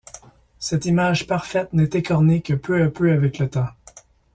[0.57, 3.69] Cette image parfaite n'est écornée que peu à peu avec le temps.